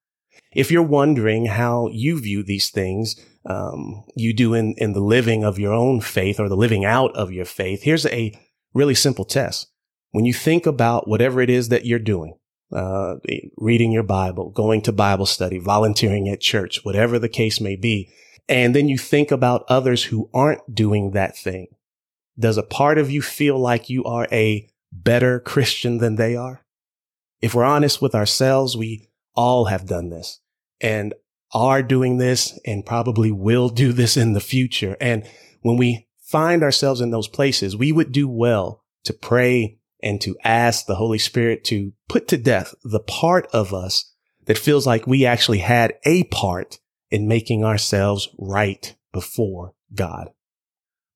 If 0.54 0.72
you're 0.72 0.84
wondering 0.84 1.48
how 1.48 1.90
you 1.92 2.20
view 2.20 2.44
these 2.44 2.70
things, 2.70 3.16
um, 3.46 4.06
you 4.16 4.34
do 4.34 4.54
in, 4.54 4.74
in 4.78 4.94
the 4.94 5.02
living 5.02 5.44
of 5.44 5.60
your 5.60 5.74
own 5.74 6.00
faith 6.00 6.40
or 6.40 6.48
the 6.48 6.56
living 6.56 6.86
out 6.86 7.16
of 7.16 7.32
your 7.32 7.46
faith, 7.46 7.84
here's 7.84 8.06
a 8.06 8.34
really 8.74 8.96
simple 8.96 9.26
test. 9.26 9.68
When 10.12 10.26
you 10.26 10.34
think 10.34 10.66
about 10.66 11.10
whatever 11.10 11.42
it 11.42 11.50
is 11.50 11.70
that 11.70 11.86
you're 11.86 12.00
doing, 12.00 12.38
uh, 12.72 13.16
reading 13.58 13.92
your 13.92 14.04
Bible, 14.04 14.50
going 14.50 14.82
to 14.84 14.92
Bible 14.92 15.26
study, 15.26 15.60
volunteering 15.60 16.30
at 16.30 16.40
church, 16.40 16.84
whatever 16.84 17.20
the 17.20 17.30
case 17.30 17.60
may 17.60 17.76
be. 17.76 18.10
And 18.48 18.76
then 18.76 18.88
you 18.88 18.98
think 18.98 19.32
about 19.32 19.66
others 19.68 20.04
who 20.04 20.30
aren't 20.34 20.74
doing 20.74 21.12
that 21.12 21.38
thing. 21.38 21.68
Does 22.38 22.58
a 22.58 22.64
part 22.64 22.98
of 22.98 23.10
you 23.10 23.22
feel 23.22 23.58
like 23.58 23.90
you 23.90 24.04
are 24.04 24.28
a 24.32 24.70
better 24.92 25.40
Christian 25.40 25.98
than 25.98 26.16
they 26.16 26.36
are? 26.36 26.64
If 27.42 27.56
we're 27.56 27.64
honest 27.64 28.02
with 28.02 28.16
ourselves, 28.16 28.78
we 28.78 29.10
all 29.36 29.66
have 29.66 29.86
done 29.86 30.10
this 30.10 30.40
and 30.80 31.14
are 31.54 31.82
doing 31.82 32.18
this 32.18 32.60
and 32.66 32.86
probably 32.86 33.32
will 33.32 33.70
do 33.70 33.94
this 33.94 34.18
in 34.18 34.34
the 34.34 34.42
future. 34.42 34.98
And 35.00 35.28
when 35.62 35.78
we 35.78 36.08
find 36.22 36.64
ourselves 36.64 37.02
in 37.02 37.12
those 37.12 37.28
places, 37.28 37.76
we 37.76 37.92
would 37.92 38.12
do 38.12 38.28
well 38.28 38.84
to 39.06 39.14
pray 39.14 39.80
and 40.04 40.20
to 40.22 40.36
ask 40.44 40.86
the 40.86 40.96
Holy 40.96 41.18
Spirit 41.18 41.64
to 41.66 41.94
put 42.10 42.28
to 42.28 42.38
death 42.38 42.76
the 42.84 43.00
part 43.00 43.48
of 43.54 43.74
us 43.74 44.12
that 44.46 44.58
feels 44.58 44.86
like 44.86 45.08
we 45.08 45.26
actually 45.26 45.60
had 45.60 45.94
a 46.06 46.24
part 46.26 46.80
in 47.16 47.30
making 47.30 47.64
ourselves 47.64 48.28
right 48.38 48.94
before 49.14 49.74
God. 49.94 50.32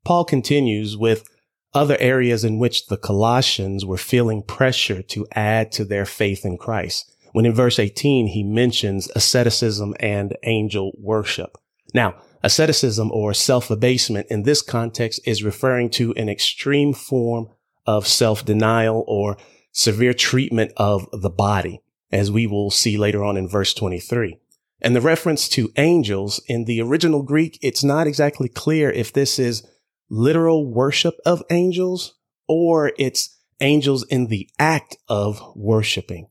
Paul 0.05 0.23
continues 0.23 0.95
with 0.95 1.25
other 1.73 1.97
areas 1.99 2.45
in 2.45 2.57
which 2.57 2.87
the 2.87 2.95
Colossians 2.95 3.85
were 3.85 3.97
feeling 3.97 4.41
pressure 4.41 5.01
to 5.01 5.27
add 5.33 5.73
to 5.73 5.83
their 5.83 6.05
faith 6.05 6.45
in 6.45 6.57
Christ. 6.57 7.13
When 7.33 7.45
in 7.45 7.53
verse 7.53 7.79
18, 7.79 8.27
he 8.27 8.43
mentions 8.43 9.11
asceticism 9.13 9.93
and 9.99 10.37
angel 10.43 10.93
worship. 10.97 11.57
Now, 11.93 12.15
asceticism 12.43 13.11
or 13.11 13.33
self-abasement 13.33 14.27
in 14.29 14.43
this 14.43 14.61
context 14.61 15.19
is 15.25 15.43
referring 15.43 15.89
to 15.91 16.13
an 16.13 16.29
extreme 16.29 16.93
form 16.93 17.49
of 17.85 18.07
self-denial 18.07 19.03
or 19.05 19.35
severe 19.73 20.13
treatment 20.13 20.71
of 20.77 21.09
the 21.11 21.29
body, 21.29 21.81
as 22.09 22.31
we 22.31 22.47
will 22.47 22.71
see 22.71 22.97
later 22.97 23.21
on 23.21 23.35
in 23.35 23.49
verse 23.49 23.73
23. 23.73 24.39
And 24.81 24.95
the 24.95 25.01
reference 25.01 25.49
to 25.49 25.71
angels 25.77 26.41
in 26.47 26.65
the 26.65 26.81
original 26.81 27.21
Greek, 27.21 27.59
it's 27.61 27.83
not 27.83 28.07
exactly 28.07 28.47
clear 28.47 28.89
if 28.89 29.11
this 29.11 29.37
is 29.37 29.67
literal 30.09 30.71
worship 30.71 31.15
of 31.25 31.43
angels 31.49 32.15
or 32.47 32.91
it's 32.97 33.37
angels 33.59 34.05
in 34.07 34.27
the 34.27 34.49
act 34.57 34.97
of 35.07 35.41
worshiping. 35.55 36.27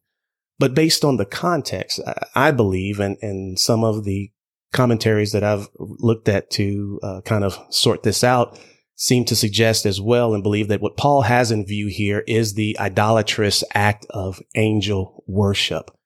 But 0.58 0.74
based 0.74 1.04
on 1.04 1.18
the 1.18 1.26
context, 1.26 2.00
I 2.34 2.50
believe, 2.50 2.98
and, 2.98 3.16
and 3.22 3.58
some 3.58 3.84
of 3.84 4.04
the 4.04 4.32
commentaries 4.72 5.32
that 5.32 5.44
I've 5.44 5.68
looked 5.78 6.28
at 6.28 6.50
to 6.52 7.00
uh, 7.02 7.20
kind 7.24 7.44
of 7.44 7.58
sort 7.70 8.02
this 8.02 8.24
out 8.24 8.58
seem 8.96 9.24
to 9.26 9.36
suggest 9.36 9.86
as 9.86 10.00
well 10.00 10.34
and 10.34 10.42
believe 10.42 10.68
that 10.68 10.80
what 10.80 10.96
Paul 10.96 11.22
has 11.22 11.52
in 11.52 11.64
view 11.64 11.86
here 11.86 12.24
is 12.26 12.54
the 12.54 12.76
idolatrous 12.80 13.62
act 13.72 14.06
of 14.10 14.42
angel 14.56 15.22
worship. 15.28 15.96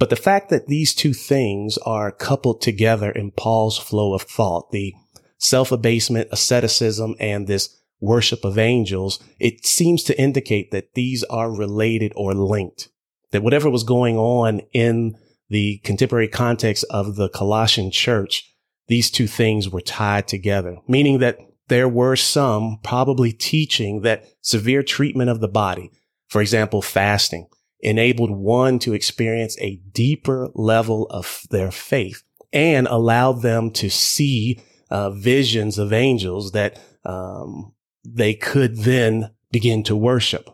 But 0.00 0.08
the 0.08 0.16
fact 0.16 0.48
that 0.48 0.66
these 0.66 0.94
two 0.94 1.12
things 1.12 1.76
are 1.84 2.10
coupled 2.10 2.62
together 2.62 3.10
in 3.10 3.32
Paul's 3.32 3.76
flow 3.76 4.14
of 4.14 4.22
thought, 4.22 4.70
the 4.72 4.94
self-abasement, 5.36 6.28
asceticism, 6.32 7.14
and 7.20 7.46
this 7.46 7.76
worship 8.00 8.42
of 8.42 8.58
angels, 8.58 9.22
it 9.38 9.66
seems 9.66 10.02
to 10.04 10.18
indicate 10.18 10.70
that 10.70 10.94
these 10.94 11.22
are 11.24 11.54
related 11.54 12.14
or 12.16 12.32
linked. 12.32 12.88
That 13.32 13.42
whatever 13.42 13.68
was 13.68 13.84
going 13.84 14.16
on 14.16 14.62
in 14.72 15.16
the 15.50 15.78
contemporary 15.84 16.28
context 16.28 16.86
of 16.88 17.16
the 17.16 17.28
Colossian 17.28 17.90
church, 17.90 18.50
these 18.88 19.10
two 19.10 19.26
things 19.26 19.68
were 19.68 19.82
tied 19.82 20.26
together, 20.26 20.78
meaning 20.88 21.18
that 21.18 21.38
there 21.68 21.88
were 21.88 22.16
some 22.16 22.78
probably 22.82 23.32
teaching 23.32 24.00
that 24.00 24.24
severe 24.40 24.82
treatment 24.82 25.28
of 25.28 25.40
the 25.40 25.48
body, 25.48 25.90
for 26.26 26.40
example, 26.40 26.80
fasting, 26.80 27.48
enabled 27.82 28.30
one 28.30 28.78
to 28.80 28.94
experience 28.94 29.58
a 29.58 29.80
deeper 29.92 30.48
level 30.54 31.06
of 31.10 31.42
their 31.50 31.70
faith 31.70 32.22
and 32.52 32.86
allowed 32.88 33.42
them 33.42 33.70
to 33.70 33.88
see 33.88 34.60
uh, 34.90 35.10
visions 35.10 35.78
of 35.78 35.92
angels 35.92 36.52
that 36.52 36.78
um, 37.04 37.72
they 38.04 38.34
could 38.34 38.78
then 38.78 39.30
begin 39.50 39.82
to 39.84 39.96
worship. 39.96 40.50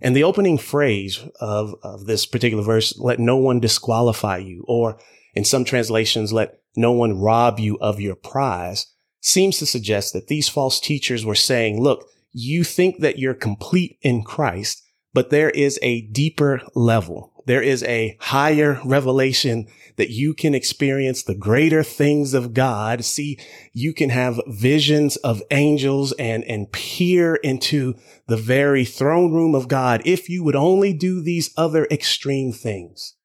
And 0.00 0.16
the 0.16 0.24
opening 0.24 0.56
phrase 0.56 1.20
of, 1.40 1.74
of 1.82 2.06
this 2.06 2.24
particular 2.26 2.62
verse, 2.62 2.98
let 2.98 3.18
no 3.18 3.36
one 3.36 3.60
disqualify 3.60 4.38
you, 4.38 4.64
or 4.66 4.98
in 5.34 5.44
some 5.44 5.64
translations, 5.64 6.32
let 6.32 6.60
no 6.76 6.92
one 6.92 7.18
rob 7.18 7.60
you 7.60 7.76
of 7.80 8.00
your 8.00 8.14
prize, 8.14 8.86
seems 9.20 9.58
to 9.58 9.66
suggest 9.66 10.12
that 10.14 10.28
these 10.28 10.48
false 10.48 10.80
teachers 10.80 11.24
were 11.24 11.34
saying, 11.34 11.82
look, 11.82 12.06
you 12.32 12.64
think 12.64 13.00
that 13.00 13.18
you're 13.18 13.34
complete 13.34 13.98
in 14.00 14.22
Christ, 14.22 14.82
but 15.12 15.30
there 15.30 15.50
is 15.50 15.78
a 15.82 16.02
deeper 16.02 16.60
level. 16.74 17.32
There 17.46 17.62
is 17.62 17.82
a 17.84 18.16
higher 18.20 18.80
revelation 18.84 19.66
that 19.96 20.10
you 20.10 20.34
can 20.34 20.54
experience 20.54 21.22
the 21.22 21.34
greater 21.34 21.82
things 21.82 22.32
of 22.32 22.54
God. 22.54 23.04
See, 23.04 23.38
you 23.72 23.92
can 23.92 24.10
have 24.10 24.40
visions 24.46 25.16
of 25.16 25.42
angels 25.50 26.12
and, 26.12 26.44
and 26.44 26.70
peer 26.70 27.34
into 27.36 27.94
the 28.28 28.36
very 28.36 28.84
throne 28.84 29.32
room 29.32 29.54
of 29.54 29.68
God 29.68 30.02
if 30.04 30.28
you 30.28 30.44
would 30.44 30.56
only 30.56 30.92
do 30.92 31.20
these 31.20 31.52
other 31.56 31.86
extreme 31.90 32.52
things. 32.52 33.16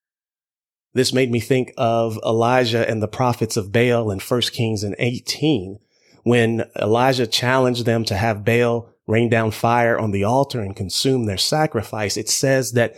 This 0.93 1.13
made 1.13 1.29
me 1.29 1.41
think 1.41 1.73
of 1.77 2.17
Elijah 2.25 2.89
and 2.89 3.03
the 3.03 3.07
prophets 3.07 3.57
of 3.57 3.71
Baal 3.71 4.09
in 4.11 4.19
1 4.19 4.41
Kings 4.53 4.83
in 4.83 4.95
18, 4.97 5.77
when 6.23 6.63
Elijah 6.81 7.27
challenged 7.27 7.85
them 7.85 8.05
to 8.05 8.15
have 8.15 8.45
Baal 8.45 8.94
rain 9.07 9.29
down 9.29 9.51
fire 9.51 9.97
on 9.97 10.11
the 10.11 10.23
altar 10.23 10.61
and 10.61 10.75
consume 10.75 11.25
their 11.25 11.37
sacrifice. 11.37 12.17
It 12.17 12.29
says 12.29 12.73
that 12.73 12.95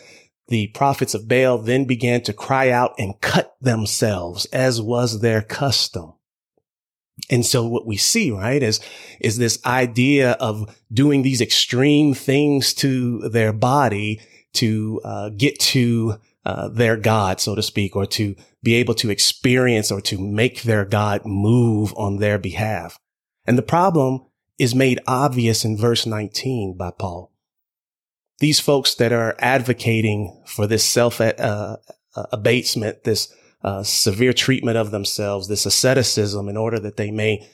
the 0.48 0.68
prophets 0.68 1.14
of 1.14 1.28
Baal 1.28 1.58
then 1.58 1.86
began 1.86 2.22
to 2.22 2.34
cry 2.34 2.70
out 2.70 2.94
and 2.98 3.20
cut 3.20 3.56
themselves 3.60 4.46
as 4.48 4.82
was 4.82 5.20
their 5.20 5.42
custom. 5.42 6.14
And 7.30 7.46
so 7.46 7.68
what 7.68 7.86
we 7.86 7.98
see, 7.98 8.32
right, 8.32 8.62
is, 8.64 8.80
is 9.20 9.38
this 9.38 9.60
idea 9.66 10.34
of 10.34 10.74
doing 10.94 11.24
these 11.24 11.42
extreme 11.42 12.14
things 12.14 12.74
to 12.76 13.28
their 13.30 13.52
body 13.52 14.22
to 14.54 15.02
uh, 15.04 15.30
get 15.30 15.60
to 15.60 16.20
uh, 16.46 16.70
their 16.70 16.96
God, 16.96 17.42
so 17.42 17.56
to 17.56 17.62
speak, 17.62 17.96
or 17.96 18.06
to 18.06 18.36
be 18.64 18.76
able 18.76 18.94
to 18.96 19.10
experience 19.10 19.92
or 19.92 20.00
to 20.02 20.18
make 20.18 20.62
their 20.62 20.86
God 20.86 21.26
move 21.26 21.94
on 21.98 22.18
their 22.18 22.38
behalf. 22.38 22.98
And 23.46 23.58
the 23.58 23.64
problem 23.64 24.27
is 24.58 24.74
made 24.74 25.00
obvious 25.08 25.64
in 25.64 25.78
verse 25.78 26.06
19 26.06 26.76
by 26.78 26.92
Paul 26.92 27.32
these 28.40 28.60
folks 28.60 28.96
that 28.96 29.12
are 29.12 29.36
advocating 29.40 30.44
for 30.46 30.68
this 30.68 30.84
self 30.84 31.20
uh, 31.20 31.34
uh, 31.40 31.78
abasement, 32.32 33.04
this 33.04 33.34
uh, 33.64 33.84
severe 33.84 34.34
treatment 34.34 34.78
of 34.78 34.92
themselves, 34.92 35.48
this 35.48 35.66
asceticism 35.66 36.48
in 36.48 36.58
order 36.58 36.80
that 36.80 36.98
they 36.98 37.12
may 37.12 37.48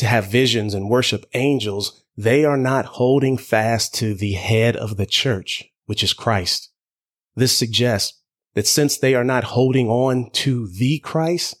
have 0.00 0.30
visions 0.30 0.72
and 0.72 0.88
worship 0.88 1.26
angels, 1.34 2.02
they 2.16 2.44
are 2.44 2.56
not 2.56 2.86
holding 2.86 3.36
fast 3.36 3.94
to 3.94 4.14
the 4.14 4.32
head 4.32 4.76
of 4.76 4.96
the 4.96 5.06
church, 5.06 5.64
which 5.84 6.02
is 6.02 6.14
Christ. 6.14 6.70
This 7.36 7.56
suggests 7.56 8.20
that 8.54 8.66
since 8.66 8.96
they 8.96 9.14
are 9.14 9.24
not 9.24 9.44
holding 9.44 9.88
on 9.88 10.30
to 10.30 10.68
the 10.68 11.00
Christ, 11.00 11.56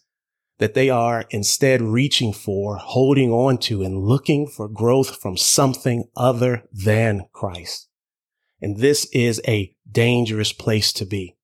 that 0.58 0.74
they 0.74 0.88
are 0.88 1.24
instead 1.30 1.82
reaching 1.82 2.32
for, 2.32 2.76
holding 2.76 3.30
on 3.30 3.58
to, 3.58 3.82
and 3.82 3.98
looking 3.98 4.46
for 4.46 4.68
growth 4.68 5.20
from 5.20 5.36
something 5.36 6.04
other 6.16 6.62
than 6.72 7.26
Christ. 7.32 7.88
And 8.60 8.78
this 8.78 9.06
is 9.12 9.40
a 9.46 9.74
dangerous 9.90 10.52
place 10.52 10.92
to 10.94 11.04
be. 11.04 11.36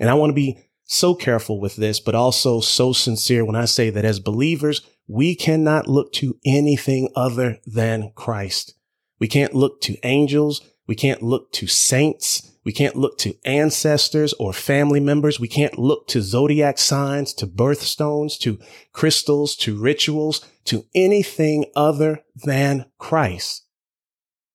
And 0.00 0.08
I 0.08 0.14
want 0.14 0.30
to 0.30 0.34
be 0.34 0.58
so 0.84 1.14
careful 1.14 1.60
with 1.60 1.76
this, 1.76 2.00
but 2.00 2.14
also 2.14 2.60
so 2.60 2.92
sincere 2.92 3.44
when 3.44 3.56
I 3.56 3.66
say 3.66 3.90
that 3.90 4.04
as 4.04 4.20
believers, 4.20 4.80
we 5.06 5.34
cannot 5.34 5.88
look 5.88 6.12
to 6.14 6.38
anything 6.46 7.10
other 7.14 7.58
than 7.66 8.12
Christ. 8.14 8.74
We 9.18 9.28
can't 9.28 9.54
look 9.54 9.80
to 9.82 9.98
angels. 10.04 10.62
We 10.86 10.94
can't 10.94 11.22
look 11.22 11.52
to 11.52 11.66
saints. 11.66 12.52
We 12.68 12.72
can't 12.74 12.96
look 12.96 13.16
to 13.20 13.34
ancestors 13.46 14.34
or 14.34 14.52
family 14.52 15.00
members. 15.00 15.40
We 15.40 15.48
can't 15.48 15.78
look 15.78 16.06
to 16.08 16.20
zodiac 16.20 16.76
signs, 16.76 17.32
to 17.32 17.46
birthstones, 17.46 18.38
to 18.40 18.58
crystals, 18.92 19.56
to 19.56 19.74
rituals, 19.74 20.46
to 20.66 20.84
anything 20.94 21.64
other 21.74 22.24
than 22.44 22.84
Christ 22.98 23.64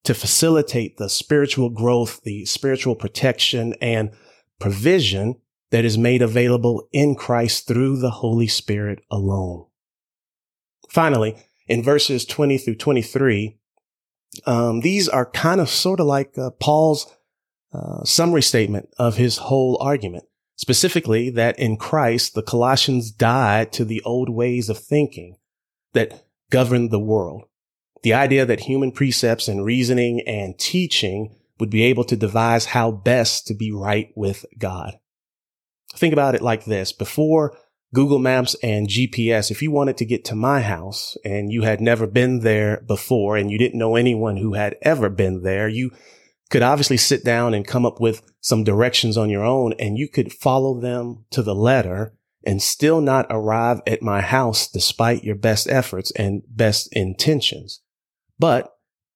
to 0.03 0.13
facilitate 0.13 0.97
the 0.97 1.09
spiritual 1.09 1.71
growth, 1.71 2.21
the 2.21 2.45
spiritual 2.45 2.93
protection 2.95 3.73
and 3.81 4.11
provision 4.59 5.41
that 5.71 5.83
is 5.83 5.97
made 5.97 6.21
available 6.21 6.87
in 6.91 7.15
Christ 7.15 7.67
through 7.67 7.97
the 7.97 8.11
Holy 8.11 8.45
Spirit 8.47 8.99
alone. 9.09 9.65
Finally, 10.87 11.35
in 11.67 11.81
verses 11.81 12.25
20 12.25 12.59
through 12.59 12.75
23, 12.75 13.57
um, 14.45 14.81
these 14.81 15.09
are 15.09 15.31
kind 15.31 15.59
of 15.59 15.67
sort 15.67 15.99
of 15.99 16.05
like 16.05 16.37
uh, 16.37 16.51
Paul's 16.59 17.11
uh, 17.73 18.03
summary 18.03 18.41
statement 18.41 18.89
of 18.97 19.17
his 19.17 19.37
whole 19.37 19.77
argument. 19.81 20.25
Specifically, 20.55 21.29
that 21.31 21.57
in 21.57 21.77
Christ, 21.77 22.35
the 22.35 22.43
Colossians 22.43 23.11
died 23.11 23.71
to 23.73 23.83
the 23.83 24.01
old 24.03 24.29
ways 24.29 24.69
of 24.69 24.77
thinking 24.77 25.37
that 25.93 26.25
governed 26.51 26.91
the 26.91 26.99
world. 26.99 27.43
The 28.03 28.13
idea 28.13 28.45
that 28.45 28.61
human 28.61 28.91
precepts 28.91 29.47
and 29.47 29.65
reasoning 29.65 30.21
and 30.27 30.57
teaching 30.59 31.35
would 31.59 31.69
be 31.69 31.83
able 31.83 32.03
to 32.05 32.15
devise 32.15 32.65
how 32.65 32.91
best 32.91 33.47
to 33.47 33.53
be 33.53 33.71
right 33.71 34.09
with 34.15 34.45
God. 34.57 34.99
Think 35.95 36.13
about 36.13 36.35
it 36.35 36.41
like 36.41 36.65
this. 36.65 36.91
Before 36.91 37.57
Google 37.93 38.19
Maps 38.19 38.55
and 38.63 38.87
GPS, 38.87 39.51
if 39.51 39.61
you 39.61 39.71
wanted 39.71 39.97
to 39.97 40.05
get 40.05 40.25
to 40.25 40.35
my 40.35 40.61
house 40.61 41.15
and 41.23 41.51
you 41.51 41.61
had 41.61 41.79
never 41.79 42.07
been 42.07 42.39
there 42.39 42.83
before 42.87 43.37
and 43.37 43.51
you 43.51 43.57
didn't 43.57 43.79
know 43.79 43.95
anyone 43.95 44.37
who 44.37 44.53
had 44.53 44.75
ever 44.81 45.09
been 45.09 45.43
there, 45.43 45.67
you 45.67 45.91
could 46.53 46.61
obviously 46.61 46.97
sit 46.97 47.25
down 47.25 47.55
and 47.55 47.65
come 47.65 47.83
up 47.83 47.99
with 47.99 48.21
some 48.39 48.63
directions 48.63 49.17
on 49.17 49.27
your 49.27 49.43
own 49.43 49.73
and 49.79 49.97
you 49.97 50.07
could 50.07 50.31
follow 50.31 50.79
them 50.79 51.25
to 51.31 51.41
the 51.41 51.55
letter 51.55 52.13
and 52.45 52.61
still 52.61 53.01
not 53.01 53.25
arrive 53.31 53.81
at 53.87 54.03
my 54.03 54.21
house 54.21 54.69
despite 54.69 55.23
your 55.23 55.33
best 55.33 55.67
efforts 55.67 56.11
and 56.11 56.43
best 56.47 56.93
intentions. 56.93 57.81
But 58.37 58.71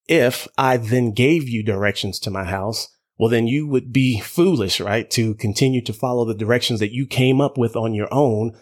if 0.07 0.47
I 0.57 0.77
then 0.77 1.11
gave 1.11 1.47
you 1.47 1.61
directions 1.61 2.17
to 2.21 2.31
my 2.31 2.43
house, 2.43 2.87
well, 3.19 3.29
then 3.29 3.45
you 3.45 3.67
would 3.67 3.93
be 3.93 4.19
foolish, 4.19 4.79
right? 4.79 5.07
To 5.11 5.35
continue 5.35 5.83
to 5.83 5.93
follow 5.93 6.25
the 6.25 6.33
directions 6.33 6.79
that 6.79 6.91
you 6.91 7.05
came 7.05 7.39
up 7.39 7.55
with 7.55 7.75
on 7.75 7.93
your 7.93 8.11
own. 8.11 8.57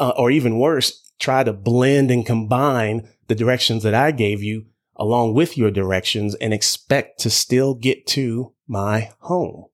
Uh, 0.00 0.12
or 0.16 0.32
even 0.32 0.58
worse, 0.58 1.08
try 1.20 1.44
to 1.44 1.52
blend 1.52 2.10
and 2.10 2.26
combine 2.26 3.08
the 3.28 3.36
directions 3.36 3.84
that 3.84 3.94
I 3.94 4.10
gave 4.10 4.42
you 4.42 4.66
along 4.98 5.34
with 5.34 5.56
your 5.56 5.70
directions 5.70 6.34
and 6.36 6.52
expect 6.52 7.20
to 7.20 7.30
still 7.30 7.74
get 7.74 8.06
to 8.08 8.52
my 8.66 9.10
home. 9.20 9.66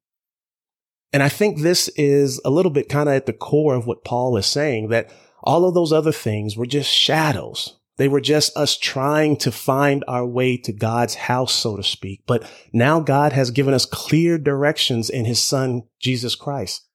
And 1.12 1.23
I 1.23 1.28
think 1.28 1.59
this 1.61 1.88
is 1.97 2.40
a 2.45 2.50
little 2.50 2.73
bit 2.73 2.88
kind 2.88 3.09
of 3.09 3.14
at 3.14 3.26
the 3.26 3.33
core 3.33 3.75
of 3.75 3.87
what 3.87 4.04
Paul 4.04 4.37
is 4.37 4.47
saying 4.47 4.88
that 4.88 5.11
all 5.43 5.66
of 5.66 5.75
those 5.75 5.93
other 5.93 6.12
things 6.12 6.57
were 6.57 6.66
just 6.66 6.90
shadows 6.90 7.76
they 7.97 8.09
were 8.09 8.21
just 8.21 8.57
us 8.57 8.76
trying 8.76 9.37
to 9.38 9.52
find 9.52 10.04
our 10.09 10.26
way 10.26 10.57
to 10.59 10.73
God's 10.73 11.14
house, 11.14 11.52
so 11.52 11.76
to 11.76 11.83
speak. 11.83 12.23
But 12.26 12.50
now 12.73 13.00
God 13.00 13.33
has 13.33 13.50
given 13.50 13.73
us 13.73 13.87
clear 13.87 14.37
directions 14.37 15.09
in 15.09 15.25
his 15.25 15.43
son, 15.43 15.85
Jesus 16.00 16.35
Christ. 16.35 16.88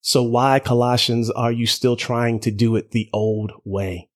So 0.00 0.22
why, 0.22 0.60
Colossians, 0.60 1.30
are 1.30 1.50
you 1.50 1.66
still 1.66 1.96
trying 1.96 2.38
to 2.40 2.50
do 2.50 2.76
it 2.76 2.92
the 2.92 3.08
old 3.12 3.52
way? 3.64 4.10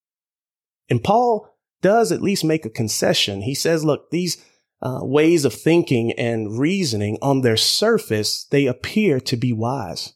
And 0.89 1.03
Paul 1.03 1.53
does 1.83 2.13
at 2.13 2.23
least 2.23 2.45
make 2.45 2.65
a 2.65 2.71
concession. 2.71 3.43
He 3.43 3.55
says, 3.55 3.85
look, 3.85 4.11
these 4.11 4.43
uh, 4.83 5.01
ways 5.03 5.45
of 5.45 5.55
thinking 5.55 6.13
and 6.13 6.59
reasoning 6.59 7.19
on 7.21 7.41
their 7.41 7.57
surface, 7.57 8.47
they 8.51 8.67
appear 8.67 9.21
to 9.21 9.37
be 9.37 9.53
wise. 9.53 10.15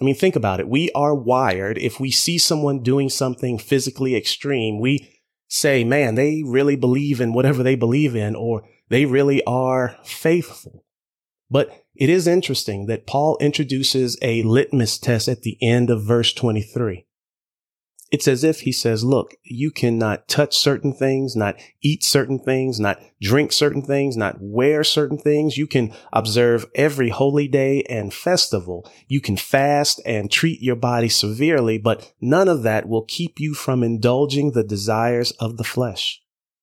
I 0.00 0.04
mean, 0.04 0.14
think 0.14 0.36
about 0.36 0.60
it. 0.60 0.68
We 0.68 0.90
are 0.92 1.14
wired. 1.14 1.78
If 1.78 2.00
we 2.00 2.10
see 2.10 2.38
someone 2.38 2.82
doing 2.82 3.08
something 3.08 3.58
physically 3.58 4.16
extreme, 4.16 4.80
we 4.80 5.20
say, 5.46 5.84
man, 5.84 6.16
they 6.16 6.42
really 6.44 6.76
believe 6.76 7.20
in 7.20 7.32
whatever 7.32 7.62
they 7.62 7.76
believe 7.76 8.16
in, 8.16 8.34
or 8.34 8.64
they 8.88 9.04
really 9.04 9.42
are 9.44 9.96
faithful. 10.02 10.84
But 11.48 11.84
it 11.94 12.08
is 12.08 12.26
interesting 12.26 12.86
that 12.86 13.06
Paul 13.06 13.38
introduces 13.40 14.18
a 14.20 14.42
litmus 14.42 14.98
test 14.98 15.28
at 15.28 15.42
the 15.42 15.56
end 15.62 15.90
of 15.90 16.04
verse 16.04 16.32
23. 16.32 17.06
It's 18.14 18.28
as 18.28 18.44
if 18.44 18.60
he 18.60 18.70
says, 18.70 19.02
look, 19.02 19.34
you 19.42 19.72
cannot 19.72 20.28
touch 20.28 20.56
certain 20.56 20.92
things, 20.92 21.34
not 21.34 21.56
eat 21.82 22.04
certain 22.04 22.38
things, 22.38 22.78
not 22.78 23.00
drink 23.20 23.50
certain 23.50 23.82
things, 23.82 24.16
not 24.16 24.36
wear 24.38 24.84
certain 24.84 25.18
things. 25.18 25.58
You 25.58 25.66
can 25.66 25.92
observe 26.12 26.64
every 26.76 27.08
holy 27.08 27.48
day 27.48 27.82
and 27.88 28.14
festival. 28.14 28.88
You 29.08 29.20
can 29.20 29.36
fast 29.36 30.00
and 30.06 30.30
treat 30.30 30.62
your 30.62 30.76
body 30.76 31.08
severely, 31.08 31.76
but 31.76 32.12
none 32.20 32.46
of 32.46 32.62
that 32.62 32.88
will 32.88 33.02
keep 33.02 33.40
you 33.40 33.52
from 33.52 33.82
indulging 33.82 34.52
the 34.52 34.62
desires 34.62 35.32
of 35.40 35.56
the 35.56 35.64
flesh. 35.64 36.22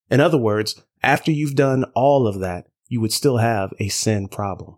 In 0.09 0.21
other 0.21 0.37
words, 0.37 0.81
after 1.03 1.33
you've 1.33 1.55
done 1.55 1.83
all 1.95 2.27
of 2.27 2.39
that, 2.39 2.67
you 2.87 3.01
would 3.01 3.11
still 3.11 3.39
have 3.39 3.73
a 3.77 3.89
sin 3.89 4.29
problem. 4.29 4.77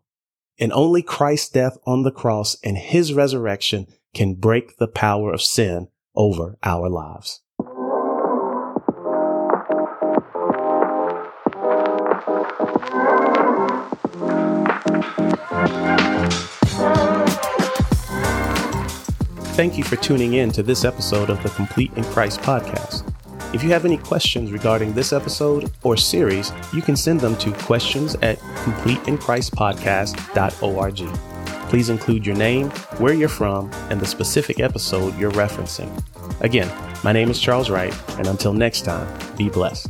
And 0.58 0.74
only 0.74 1.03
Christ's 1.03 1.50
death 1.50 1.77
on 1.86 2.01
the 2.01 2.10
cross 2.10 2.58
and 2.63 2.80
his 2.80 3.13
resurrection 3.13 3.86
can 4.15 4.34
break 4.34 4.77
the 4.77 4.88
power 4.88 5.32
of 5.32 5.44
sin 5.44 5.89
over 6.15 6.58
our 6.63 6.89
lives. 6.89 7.41
Thank 19.55 19.77
you 19.77 19.83
for 19.83 19.98
tuning 19.98 20.33
in 20.33 20.51
to 20.53 20.64
this 20.64 20.83
episode 20.83 21.29
of 21.29 21.44
the 21.44 21.50
Complete 21.50 21.94
in 21.96 22.03
Christ 22.05 22.40
podcast. 22.42 23.07
If 23.53 23.61
you 23.64 23.70
have 23.70 23.85
any 23.85 23.98
questions 23.98 24.51
regarding 24.51 24.94
this 24.94 25.14
episode 25.14 25.72
or 25.83 25.96
series, 25.96 26.51
you 26.74 26.81
can 26.81 26.96
send 26.96 27.22
them 27.22 27.35
to 27.38 27.51
questions 27.51 28.16
at 28.16 28.40
completeinchristpodcast.org. 28.40 31.32
Please 31.74 31.90
include 31.90 32.24
your 32.24 32.36
name, 32.36 32.70
where 33.00 33.16
you're 33.16 33.27
from, 33.27 33.72
and 33.90 34.00
the 34.00 34.05
specific 34.05 34.59
episode 34.59 35.18
you're 35.18 35.31
referencing. 35.31 35.90
Again, 36.42 36.72
my 37.03 37.12
name 37.12 37.31
is 37.31 37.40
Charles 37.40 37.72
Wright, 37.72 37.92
and 38.20 38.27
until 38.27 38.53
next 38.53 38.83
time, 38.83 39.07
be 39.38 39.50
blessed. 39.50 39.88